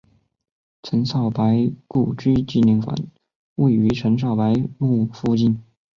[0.81, 2.97] 陈少白故居纪念馆
[3.53, 5.61] 位于陈少白墓附近。